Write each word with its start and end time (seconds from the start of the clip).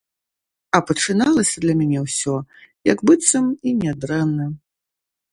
А 0.77 0.79
пачыналася 0.91 1.57
для 1.65 1.75
мяне 1.81 1.99
ўсё, 2.05 2.35
як 2.91 3.03
быццам 3.09 3.45
і 3.69 3.75
нядрэнна. 3.83 4.49